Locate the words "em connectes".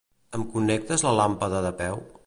0.37-1.05